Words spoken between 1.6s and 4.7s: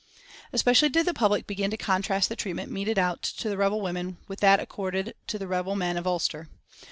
to contrast the treatment meted out to the rebel women with that